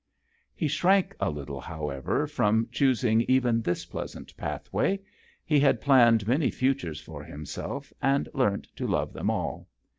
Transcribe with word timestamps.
He 0.55 0.67
shrank 0.67 1.15
a 1.19 1.29
little, 1.29 1.61
however, 1.61 2.25
from 2.25 2.67
choosing 2.71 3.21
even 3.27 3.61
this 3.61 3.85
pleasant 3.85 4.35
pathway. 4.35 4.99
He 5.45 5.59
had 5.59 5.79
planned 5.79 6.27
many 6.27 6.49
futures 6.49 6.99
for 6.99 7.23
himself 7.23 7.93
and 8.01 8.27
learnt 8.33 8.65
to 8.77 8.87
love 8.87 9.13
them 9.13 9.29
all. 9.29 9.67